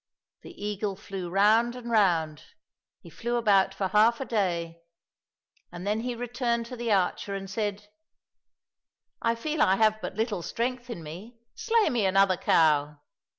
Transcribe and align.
The 0.41 0.59
eagle 0.59 0.95
flew 0.95 1.29
round 1.29 1.75
and 1.75 1.91
round, 1.91 2.45
he 3.01 3.09
flew 3.11 3.35
about 3.35 3.71
for 3.71 3.89
half 3.89 4.19
a 4.19 4.25
day, 4.25 4.81
and 5.71 5.85
then 5.85 5.99
he 5.99 6.15
returned 6.15 6.65
to 6.65 6.75
the 6.75 6.91
archer 6.91 7.35
and 7.35 7.47
said," 7.47 7.87
I 9.21 9.35
feel 9.35 9.61
I 9.61 9.75
have 9.75 10.01
but 10.01 10.15
little 10.15 10.41
strength 10.41 10.89
in 10.89 11.03
me, 11.03 11.37
slay 11.53 11.91
me 11.91 12.07
another 12.07 12.35
cow 12.35 12.97